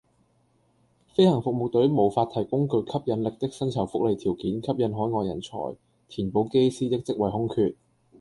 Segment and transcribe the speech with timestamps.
[1.13, 5.59] 飛行服務隊無法提供具吸引力的薪酬福利條件吸引海外人才，
[6.07, 7.75] 填補機師的職位空缺